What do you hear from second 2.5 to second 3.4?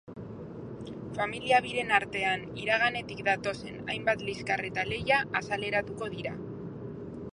iraganetik